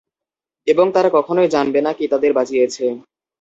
এবং 0.67 0.85
তারা 0.95 1.09
কখনই 1.17 1.47
জানবে 1.47 1.79
না 1.81 1.91
কে 1.93 2.05
তাদের 2.13 2.31
বাঁচিয়েছে। 2.37 2.85